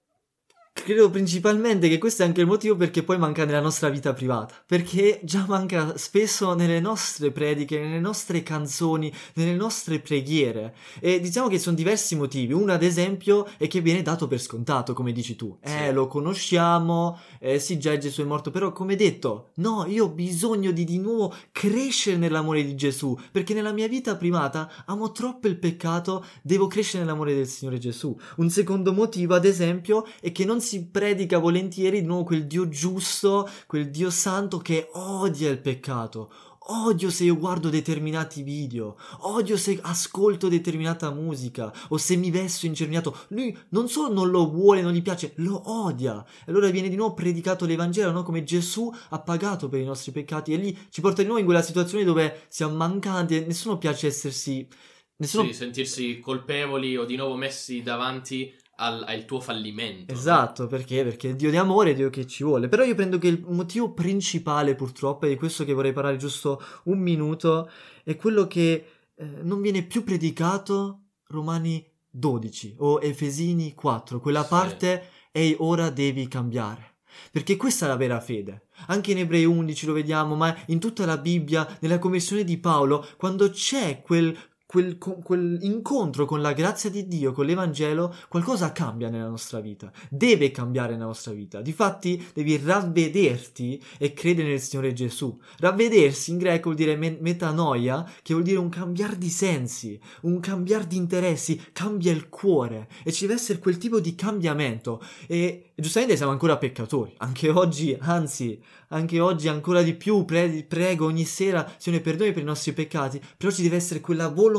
Credo 0.72 1.10
principalmente 1.10 1.88
che 1.90 1.98
questo 1.98 2.24
è 2.24 2.26
anche 2.26 2.42
il 2.42 2.48
motivo 2.48 2.76
perché 2.76 3.04
poi 3.04 3.18
manca 3.18 3.46
nella 3.46 3.60
nostra 3.60 3.90
vita 3.90 4.14
privata, 4.14 4.56
perché 4.66 5.20
già 5.24 5.46
manca 5.48 5.98
spesso 5.98 6.54
nelle 6.54 6.80
nostre 6.80 7.32
prediche, 7.32 7.80
nelle 7.80 8.00
nostre 8.00 8.42
canzoni, 8.42 9.14
nelle 9.34 9.56
nostre 9.56 10.00
preghiere. 10.00 10.74
E 11.00 11.20
diciamo 11.20 11.48
che 11.48 11.60
sono 11.60 11.76
diversi 11.76 12.16
motivi. 12.16 12.54
Uno, 12.54 12.72
ad 12.72 12.82
esempio, 12.82 13.48
è 13.58 13.68
che 13.68 13.82
viene 13.82 14.02
dato 14.02 14.28
per 14.28 14.40
scontato, 14.40 14.94
come 14.94 15.12
dici 15.12 15.36
tu. 15.36 15.56
Sì. 15.62 15.76
Eh, 15.76 15.92
lo 15.92 16.08
conosciamo, 16.08 17.20
eh, 17.40 17.60
sì, 17.60 17.78
già 17.78 17.98
Gesù 17.98 18.22
è 18.22 18.26
morto, 18.26 18.50
però 18.50 18.72
come 18.72 18.96
detto, 18.96 19.50
no, 19.56 19.86
io 19.86 20.06
ho 20.06 20.10
bisogno 20.10 20.72
di 20.72 20.86
di 20.86 20.98
nuovo 20.98 21.36
crescere 21.52 22.18
nell'amore 22.18 22.64
di 22.64 22.76
Gesù, 22.76 23.18
perché 23.32 23.54
nella 23.54 23.74
mia 23.74 23.88
vita 23.88 24.16
privata 24.16 24.72
amo 24.86 25.12
troppo 25.12 25.48
il 25.48 25.58
peccato, 25.58 26.26
devo 26.42 26.68
crescere 26.68 27.04
nell'amore 27.04 27.36
del 27.36 27.48
Signore 27.48 27.78
Gesù. 27.78 28.18
Un 28.38 28.50
secondo 28.50 28.94
motivo, 28.94 29.36
ad 29.36 29.46
esempio, 29.46 30.06
è 30.22 30.32
che 30.32 30.46
non 30.46 30.59
si 30.60 30.70
si 30.70 30.86
predica 30.86 31.40
volentieri 31.40 32.02
di 32.02 32.08
nuovo 32.08 32.24
quel 32.24 32.46
Dio 32.46 32.70
giusto, 32.70 33.50
quel 33.66 33.90
Dio 33.90 34.10
santo 34.10 34.60
che 34.60 34.90
odia 34.94 35.50
il 35.50 35.60
peccato. 35.60 36.32
Odio 36.72 37.10
se 37.10 37.24
io 37.24 37.36
guardo 37.36 37.70
determinati 37.70 38.44
video, 38.44 38.96
odio 39.22 39.58
se 39.58 39.80
ascolto 39.82 40.48
determinata 40.48 41.10
musica 41.10 41.74
o 41.88 41.98
se 41.98 42.16
mi 42.16 42.30
vesto 42.30 42.68
incerniato. 42.68 43.26
Lui 43.30 43.58
non 43.70 43.90
solo 43.90 44.14
non 44.14 44.30
lo 44.30 44.48
vuole, 44.48 44.84
non 44.84 44.94
gli 44.94 45.02
piace, 45.02 45.34
lo 45.38 45.64
odia. 45.66 46.24
E 46.46 46.52
allora 46.52 46.70
viene 46.70 46.90
di 46.90 46.96
nuovo 46.96 47.16
predicato 47.16 47.66
l'Evangelo, 47.66 48.12
no? 48.12 48.22
come 48.22 48.44
Gesù 48.44 48.94
ha 49.10 49.20
pagato 49.20 49.68
per 49.68 49.80
i 49.80 49.86
nostri 49.86 50.12
peccati 50.12 50.54
e 50.54 50.58
lì 50.58 50.78
ci 50.92 51.02
porta 51.02 51.22
di 51.22 51.26
nuovo 51.26 51.40
in 51.40 51.48
quella 51.48 51.64
situazione 51.64 52.04
dove 52.04 52.46
siamo 52.50 52.76
mancanti 52.76 53.36
e 53.36 53.46
nessuno 53.46 53.80
piace 53.80 54.06
essersi... 54.06 54.68
Nessuno... 55.16 55.48
Sì, 55.48 55.54
sentirsi 55.54 56.20
colpevoli 56.20 56.96
o 56.96 57.04
di 57.04 57.16
nuovo 57.16 57.36
messi 57.36 57.82
davanti 57.82 58.54
al, 58.80 59.04
al 59.06 59.26
tuo 59.26 59.40
fallimento. 59.40 60.14
Esatto, 60.14 60.64
no? 60.64 60.68
perché? 60.68 61.04
Perché 61.04 61.36
Dio 61.36 61.50
di 61.50 61.58
amore 61.58 61.92
è 61.92 61.96
Dio 61.96 62.10
che 62.10 62.26
ci 62.26 62.44
vuole. 62.44 62.68
Però 62.68 62.84
io 62.84 62.96
prendo 62.96 63.18
che 63.18 63.28
il 63.28 63.44
motivo 63.48 63.94
principale, 63.94 64.76
purtroppo, 64.76 65.26
e 65.26 65.30
di 65.30 65.36
questo 65.36 65.66
che 65.66 65.74
vorrei 65.74 65.94
parlare 65.94 66.18
giusto 66.18 66.62
un 66.86 67.00
minuto, 67.00 67.70
è 68.04 68.16
quello 68.16 68.48
che 68.48 68.86
eh, 69.16 69.26
non 69.42 69.62
viene 69.62 69.84
più 69.84 70.04
predicato 70.04 71.04
Romani 71.28 71.86
12 72.10 72.76
o 72.80 73.00
Efesini 73.02 73.74
4, 73.76 74.20
quella 74.20 74.44
sì. 74.44 74.50
parte 74.50 75.10
e 75.32 75.56
ora 75.60 75.90
devi 75.90 76.28
cambiare. 76.28 76.88
Perché 77.32 77.58
questa 77.58 77.86
è 77.86 77.90
la 77.90 77.98
vera 77.98 78.22
fede. 78.22 78.68
Anche 78.88 79.12
in 79.12 79.18
Ebrei 79.18 79.44
11 79.44 79.86
lo 79.88 79.94
vediamo, 79.94 80.36
ma 80.36 80.56
in 80.68 80.80
tutta 80.80 81.06
la 81.06 81.18
Bibbia, 81.18 81.78
nella 81.82 82.00
commissione 82.00 82.44
di 82.44 82.58
Paolo, 82.58 83.06
quando 83.18 83.50
c'è 83.50 84.02
quel 84.02 84.36
quel, 84.70 85.00
quell'incontro 85.00 86.26
con 86.26 86.42
la 86.42 86.54
grazia 86.54 86.92
di 86.92 87.08
Dio, 87.08 87.32
con 87.32 87.48
l'Evangelo, 87.48 88.14
qualcosa 88.28 88.72
cambia 88.72 89.10
nella 89.10 89.28
nostra 89.28 89.60
vita, 89.62 89.92
deve 90.12 90.52
cambiare 90.52 90.92
nella 90.92 91.06
nostra 91.06 91.32
vita. 91.32 91.60
Difatti 91.60 92.24
devi 92.36 92.56
ravvederti 92.64 93.84
e 93.98 94.14
credere 94.14 94.50
nel 94.50 94.62
Signore 94.62 94.94
Gesù. 94.94 95.36
Ravvedersi 95.58 96.30
in 96.30 96.38
greco 96.38 96.72
vuol 96.72 96.76
dire 96.76 96.96
metanoia, 96.96 98.08
che 98.22 98.34
vuol 98.34 98.46
dire 98.46 98.60
un 98.60 98.70
cambiare 98.70 99.18
di 99.18 99.30
sensi, 99.30 100.00
un 100.22 100.40
cambiare 100.40 100.86
di 100.86 100.98
interessi, 100.98 101.60
cambia 101.74 102.12
il 102.12 102.30
cuore 102.30 102.90
e 103.04 103.12
ci 103.12 103.26
deve 103.26 103.40
essere 103.40 103.58
quel 103.58 103.80
tipo 103.80 104.00
di 104.00 104.14
cambiamento. 104.14 105.02
E 105.26 105.72
giustamente 105.74 106.16
siamo 106.16 106.32
ancora 106.32 106.58
peccatori, 106.58 107.16
anche 107.18 107.50
oggi, 107.50 107.98
anzi, 108.00 108.62
anche 108.90 109.20
oggi 109.20 109.48
ancora 109.48 109.82
di 109.82 109.96
più 109.96 110.26
pre- 110.26 110.64
prego 110.68 111.06
ogni 111.06 111.26
sera, 111.26 111.68
Signore, 111.80 112.04
perdoni 112.04 112.34
per 112.34 112.44
i 112.44 112.46
nostri 112.46 112.74
peccati, 112.74 113.20
però 113.36 113.52
ci 113.52 113.64
deve 113.64 113.76
essere 113.76 114.00
quella 114.00 114.28
volontà 114.28 114.58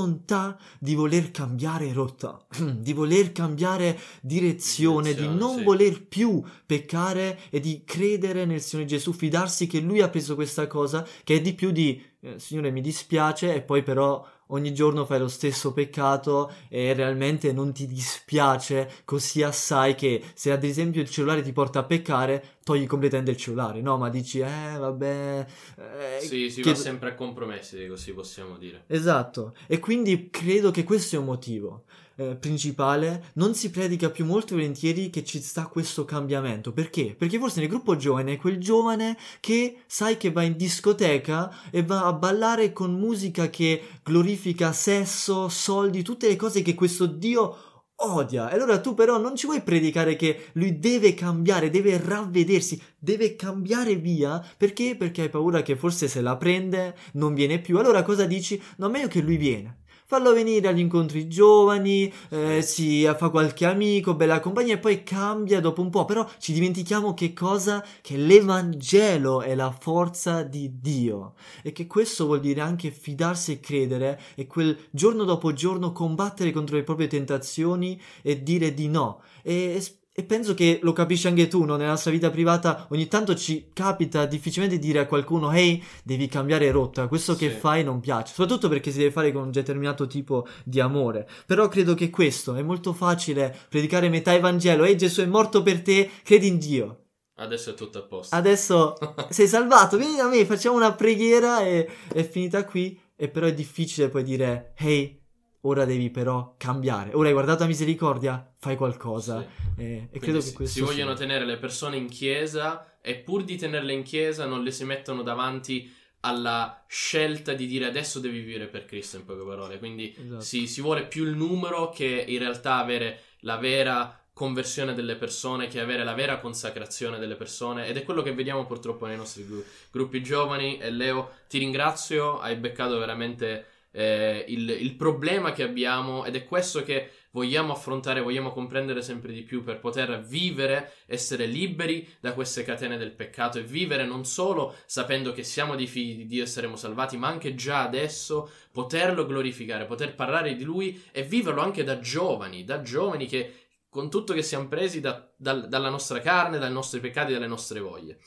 di 0.79 0.95
voler 0.95 1.31
cambiare 1.31 1.93
rotta, 1.93 2.47
di 2.79 2.93
voler 2.93 3.33
cambiare 3.33 3.99
direzione, 4.21 5.15
di 5.15 5.27
non 5.27 5.59
sì. 5.59 5.63
voler 5.65 6.07
più 6.07 6.43
peccare 6.67 7.39
e 7.51 7.61
di 7.61 7.83
credere 7.85 8.45
nel 8.45 8.61
Signore 8.61 8.89
Gesù, 8.89 9.13
fidarsi 9.13 9.67
che 9.67 9.81
Lui 9.81 10.01
ha 10.01 10.09
preso 10.09 10.35
questa 10.35 10.67
cosa, 10.67 11.07
che 11.25 11.37
è 11.37 11.41
di 11.41 11.55
più 11.55 11.71
di, 11.71 12.03
eh, 12.21 12.39
Signore, 12.39 12.71
mi 12.71 12.81
dispiace, 12.81 13.55
e 13.55 13.63
poi 13.63 13.83
però 13.83 14.25
ogni 14.51 14.73
giorno 14.73 15.05
fai 15.05 15.19
lo 15.19 15.29
stesso 15.29 15.73
peccato 15.73 16.53
e 16.69 16.93
realmente 16.93 17.53
non 17.53 17.73
ti 17.73 17.87
dispiace 17.87 18.91
così 19.05 19.43
assai 19.43 19.95
che 19.95 20.23
se 20.35 20.53
ad 20.53 20.65
esempio 20.65 21.01
il 21.01 21.11
cellulare 21.11 21.43
ti 21.43 21.53
porta 21.53 21.81
a 21.81 21.85
peccare, 21.85 22.59
togli 22.63 22.87
completamente 22.87 23.33
il 23.33 23.37
cellulare, 23.37 23.81
no? 23.81 23.97
Ma 23.97 24.09
dici, 24.09 24.41
eh, 24.41 24.77
vabbè... 24.79 25.47
Eh, 25.77 26.21
sì, 26.21 26.51
si 26.51 26.63
che... 26.63 26.71
va 26.71 26.77
sempre 26.77 27.11
a 27.11 27.15
compromessi, 27.15 27.87
così 27.87 28.13
possiamo 28.13 28.57
dire. 28.57 28.85
Esatto, 28.87 29.55
e 29.67 29.79
quindi 29.79 30.31
credo 30.31 30.71
che 30.71 30.85
questo 30.85 31.17
è 31.17 31.19
un 31.19 31.25
motivo 31.25 31.85
eh, 32.21 32.37
principale, 32.37 33.31
non 33.35 33.55
si 33.55 33.71
predica 33.71 34.11
più 34.11 34.27
molto 34.27 34.55
volentieri 34.55 35.09
che 35.09 35.25
ci 35.25 35.41
sta 35.41 35.69
questo 35.69 36.05
cambiamento. 36.05 36.71
Perché? 36.71 37.15
Perché 37.17 37.39
forse 37.39 37.61
nel 37.61 37.69
gruppo 37.71 37.97
giovane 37.97 38.35
è 38.35 38.37
quel 38.37 38.59
giovane 38.59 39.17
che 39.41 39.85
sai 39.87 40.19
che 40.19 40.31
va 40.31 40.43
in 40.43 40.55
discoteca 40.55 41.51
e 41.71 41.83
va 41.83 42.05
a 42.05 42.13
ballare 42.13 42.75
con 42.75 42.93
musica 42.93 43.49
che 43.49 43.83
glorifica 44.05 44.73
sesso, 44.73 45.49
soldi, 45.49 46.03
tutte 46.03 46.29
le 46.29 46.37
cose 46.37 46.61
che 46.61 46.75
questo 46.75 47.07
Dio 47.07 47.57
odia. 48.03 48.51
E 48.51 48.55
allora 48.55 48.81
tu 48.81 48.93
però 48.93 49.19
non 49.19 49.35
ci 49.35 49.47
vuoi 49.47 49.63
predicare 49.63 50.15
che 50.17 50.49
lui 50.53 50.79
deve 50.79 51.15
cambiare, 51.15 51.71
deve 51.71 51.99
ravvedersi, 51.99 52.79
deve 52.99 53.35
cambiare 53.35 53.97
via. 53.97 54.45
Perché? 54.59 54.95
Perché 54.95 55.23
hai 55.23 55.31
paura 55.31 55.63
che 55.63 55.75
forse 55.75 56.07
se 56.07 56.21
la 56.21 56.37
prende 56.37 56.95
non 57.15 57.33
viene 57.33 57.61
più. 57.61 57.79
Allora 57.79 58.03
cosa 58.03 58.27
dici? 58.27 58.61
No, 58.77 58.91
meglio 58.91 59.09
che 59.09 59.23
lui 59.23 59.39
viene 59.39 59.79
farlo 60.11 60.33
venire 60.33 60.67
agli 60.67 60.81
incontri 60.81 61.29
giovani, 61.29 62.13
eh, 62.31 62.63
si 62.63 63.09
fa 63.17 63.29
qualche 63.29 63.65
amico, 63.65 64.17
bella 64.17 64.41
compagnia 64.41 64.75
e 64.75 64.79
poi 64.79 65.05
cambia 65.05 65.61
dopo 65.61 65.83
un 65.83 65.91
po', 65.91 66.05
però 66.05 66.29
ci 66.39 66.53
dimentichiamo 66.53 67.15
che 67.15 67.33
cosa? 67.33 67.85
Che 68.01 68.17
l'Evangelo 68.17 69.41
è 69.41 69.55
la 69.55 69.71
forza 69.71 70.43
di 70.43 70.81
Dio 70.81 71.35
e 71.63 71.71
che 71.71 71.87
questo 71.87 72.27
vuol 72.27 72.41
dire 72.41 72.61
anche 72.61 72.91
fidarsi 72.91 73.53
e 73.53 73.61
credere 73.61 74.21
e 74.35 74.49
quel 74.49 74.77
giorno 74.91 75.23
dopo 75.23 75.53
giorno 75.53 75.93
combattere 75.93 76.51
contro 76.51 76.75
le 76.75 76.83
proprie 76.83 77.07
tentazioni 77.07 78.01
e 78.23 78.43
dire 78.43 78.75
di 78.75 78.89
no. 78.89 79.23
E 79.43 79.51
e 79.77 79.81
penso 80.25 80.55
che 80.55 80.81
lo 80.83 80.93
capisci 80.93 81.27
anche 81.27 81.49
tu, 81.49 81.65
no? 81.65 81.77
Nella 81.77 81.91
nostra 81.91 82.11
vita 82.11 82.31
privata 82.31 82.87
ogni 82.91 83.09
tanto 83.09 83.35
ci 83.35 83.71
capita 83.73 84.27
difficilmente 84.27 84.79
dire 84.79 85.01
a 85.01 85.07
qualcuno 85.07 85.53
ehi, 85.53 85.83
devi 86.03 86.27
cambiare 86.27 86.71
rotta, 86.71 87.09
questo 87.09 87.35
sì. 87.35 87.47
che 87.47 87.51
fai 87.51 87.85
non 87.85 88.01
piace, 88.01 88.33
soprattutto 88.35 88.69
perché 88.69 88.91
si 88.91 88.99
deve 88.99 89.11
fare 89.11 89.33
con 89.33 89.43
un 89.43 89.51
determinato 89.51 90.07
tipo 90.07 90.47
di 90.65 90.81
amore. 90.81 91.29
Però 91.47 91.69
credo 91.69 91.95
che 91.95 92.11
questo 92.11 92.55
è 92.55 92.63
molto 92.63 92.93
facile 92.93 93.57
predicare 93.69 94.09
metà 94.09 94.35
Evangelo, 94.35 94.85
ehi 94.85 94.97
Gesù 94.97 95.23
è 95.23 95.27
morto 95.27 95.63
per 95.63 95.83
te, 95.83 96.11
credi 96.23 96.49
in 96.49 96.59
Dio. 96.59 97.05
Adesso 97.37 97.71
è 97.71 97.75
tutto 97.75 97.99
a 97.99 98.03
posto. 98.03 98.35
Adesso 98.35 98.95
sei 99.31 99.49
salvato, 99.49 99.97
vieni 99.97 100.17
da 100.17 100.29
me, 100.29 100.45
facciamo 100.45 100.77
una 100.77 100.93
preghiera 100.93 101.63
e 101.63 101.89
è 102.13 102.23
finita 102.29 102.65
qui. 102.65 102.99
E 103.17 103.29
però 103.29 103.47
è 103.47 103.53
difficile 103.53 104.09
poi 104.09 104.23
dire, 104.23 104.73
ehi, 104.79 105.20
ora 105.63 105.85
devi 105.85 106.11
però 106.11 106.55
cambiare. 106.57 107.13
Ora 107.15 107.29
hai 107.29 107.35
guardato 107.35 107.65
a 107.65 107.67
misericordia, 107.67 108.53
fai 108.59 108.77
qualcosa. 108.77 109.41
Sì. 109.41 109.83
E, 109.83 110.09
e 110.11 110.19
credo 110.19 110.41
che 110.41 110.53
questo 110.53 110.79
si 110.79 110.85
vogliono 110.85 111.15
tenere 111.15 111.45
le 111.45 111.57
persone 111.57 111.97
in 111.97 112.09
chiesa 112.09 112.99
e 113.01 113.17
pur 113.17 113.45
di 113.45 113.57
tenerle 113.57 113.93
in 113.93 114.03
chiesa 114.03 114.47
non 114.47 114.63
le 114.63 114.71
si 114.71 114.85
mettono 114.85 115.23
davanti 115.23 115.93
alla 116.21 116.85
scelta 116.87 117.55
di 117.55 117.67
dire 117.67 117.87
adesso 117.87 118.19
devi 118.19 118.41
vivere 118.41 118.67
per 118.67 118.85
Cristo 118.85 119.17
in 119.17 119.25
poche 119.25 119.45
parole. 119.45 119.79
Quindi 119.79 120.15
esatto. 120.19 120.41
si, 120.41 120.67
si 120.67 120.81
vuole 120.81 121.07
più 121.07 121.25
il 121.25 121.35
numero 121.35 121.91
che 121.91 122.25
in 122.27 122.39
realtà 122.39 122.77
avere 122.77 123.21
la 123.41 123.57
vera 123.57 124.15
conversione 124.33 124.95
delle 124.95 125.17
persone, 125.17 125.67
che 125.67 125.81
avere 125.81 126.05
la 126.05 126.15
vera 126.15 126.39
consacrazione 126.39 127.19
delle 127.19 127.37
persone 127.37 127.87
ed 127.87 127.97
è 127.99 128.05
quello 128.05 128.23
che 128.23 128.33
vediamo 128.33 128.65
purtroppo 128.65 129.07
nei 129.07 129.17
nostri 129.17 129.47
gru- 129.47 129.65
gruppi 129.91 130.23
giovani 130.23 130.79
e 130.79 130.91
Leo 130.91 131.33
ti 131.49 131.59
ringrazio, 131.59 132.39
hai 132.39 132.57
beccato 132.57 132.99
veramente 132.99 133.67
eh, 133.93 134.45
il, 134.49 134.69
il, 134.71 134.95
problema 134.95 135.53
che 135.53 135.63
abbiamo 135.63 136.25
ed 136.25 136.37
è 136.37 136.45
questo 136.45 136.83
che 136.83 137.11
vogliamo 137.33 137.73
affrontare, 137.73 138.21
vogliamo 138.21 138.53
comprendere 138.53 139.03
sempre 139.03 139.33
di 139.33 139.43
più 139.43 139.63
per 139.63 139.81
poter 139.81 140.21
vivere, 140.21 140.93
essere 141.07 141.47
liberi 141.47 142.09
da 142.21 142.33
queste 142.33 142.63
catene 142.63 142.97
del 142.97 143.13
peccato 143.13 143.59
e 143.59 143.63
vivere 143.63 144.05
non 144.05 144.25
solo 144.25 144.75
sapendo 144.87 145.33
che 145.33 145.43
siamo 145.43 145.77
dei 145.77 145.87
figli 145.87 146.17
di 146.17 146.27
Dio 146.27 146.45
e 146.45 146.47
saremo 146.47 146.77
salvati, 146.77 147.17
ma 147.17 147.29
anche 147.29 147.55
già 147.55 147.83
adesso 147.83 148.51
poterlo 148.73 149.27
glorificare, 149.27 149.87
poter 149.87 150.15
parlare 150.15 150.55
di 150.55 150.65
Lui 150.65 151.03
e 151.13 151.23
viverlo 151.23 151.61
anche 151.61 151.85
da 151.85 151.99
giovani, 151.99 152.65
da 152.65 152.83
giovani 152.83 153.27
che 153.27 153.55
con 153.89 154.09
tutto 154.09 154.33
che 154.33 154.43
siamo 154.43 154.69
presi 154.69 155.01
da, 155.01 155.29
da, 155.37 155.55
dalla 155.55 155.89
nostra 155.89 156.21
carne, 156.21 156.59
dai 156.59 156.71
nostri 156.71 157.01
peccati, 157.01 157.33
dalle 157.33 157.49
nostre 157.49 157.81
voglie. 157.81 158.19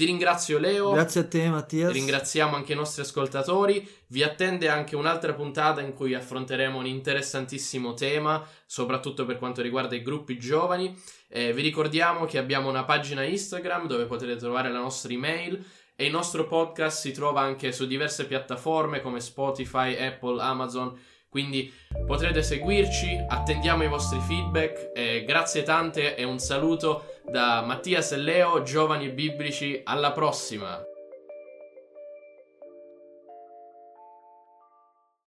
Ti 0.00 0.06
ringrazio 0.06 0.58
Leo. 0.58 0.92
Grazie 0.92 1.20
a 1.20 1.28
te 1.28 1.46
Mattia. 1.50 1.90
Ringraziamo 1.90 2.56
anche 2.56 2.72
i 2.72 2.74
nostri 2.74 3.02
ascoltatori. 3.02 3.86
Vi 4.06 4.22
attende 4.22 4.70
anche 4.70 4.96
un'altra 4.96 5.34
puntata 5.34 5.82
in 5.82 5.92
cui 5.92 6.14
affronteremo 6.14 6.78
un 6.78 6.86
interessantissimo 6.86 7.92
tema, 7.92 8.42
soprattutto 8.64 9.26
per 9.26 9.36
quanto 9.36 9.60
riguarda 9.60 9.94
i 9.94 10.00
gruppi 10.00 10.38
giovani. 10.38 10.98
Eh, 11.28 11.52
vi 11.52 11.60
ricordiamo 11.60 12.24
che 12.24 12.38
abbiamo 12.38 12.70
una 12.70 12.84
pagina 12.84 13.24
Instagram 13.24 13.88
dove 13.88 14.06
potete 14.06 14.36
trovare 14.36 14.72
la 14.72 14.78
nostra 14.78 15.12
email 15.12 15.62
e 15.94 16.06
il 16.06 16.12
nostro 16.12 16.46
podcast 16.46 16.98
si 16.98 17.12
trova 17.12 17.42
anche 17.42 17.70
su 17.70 17.86
diverse 17.86 18.24
piattaforme 18.24 19.02
come 19.02 19.20
Spotify, 19.20 19.96
Apple, 19.96 20.40
Amazon. 20.40 20.98
Quindi 21.28 21.72
potrete 22.06 22.42
seguirci, 22.42 23.22
attendiamo 23.28 23.84
i 23.84 23.88
vostri 23.88 24.18
feedback. 24.20 24.92
Eh, 24.94 25.24
grazie 25.24 25.62
tante 25.62 26.16
e 26.16 26.24
un 26.24 26.38
saluto 26.38 27.19
da 27.30 27.62
Mattias 27.62 28.12
e 28.12 28.16
Leo, 28.16 28.62
giovani 28.62 29.06
e 29.06 29.12
biblici. 29.12 29.80
Alla 29.84 30.12
prossima! 30.12 30.89